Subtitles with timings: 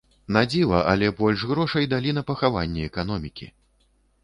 [0.35, 3.53] На дзіва, але больш грошай далі на пахаванне эканомікі.